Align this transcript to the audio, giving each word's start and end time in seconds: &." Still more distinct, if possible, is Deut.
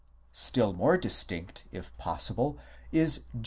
&." 0.15 0.31
Still 0.31 0.73
more 0.73 0.97
distinct, 0.97 1.65
if 1.71 1.95
possible, 1.99 2.57
is 2.91 3.25
Deut. 3.35 3.39